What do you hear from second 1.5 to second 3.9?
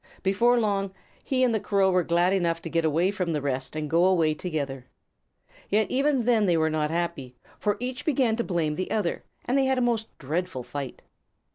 the Crow were glad enough to get away from the rest and